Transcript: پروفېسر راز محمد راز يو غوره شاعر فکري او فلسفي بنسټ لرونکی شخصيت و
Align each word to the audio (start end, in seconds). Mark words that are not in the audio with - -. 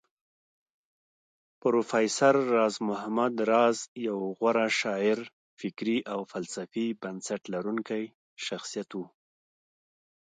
پروفېسر 1.61 2.35
راز 2.55 2.75
محمد 2.89 3.33
راز 3.51 3.77
يو 4.07 4.17
غوره 4.37 4.67
شاعر 4.79 5.19
فکري 5.59 5.97
او 6.11 6.19
فلسفي 6.31 6.85
بنسټ 7.01 7.41
لرونکی 7.53 8.03
شخصيت 8.45 8.91
و 8.95 8.99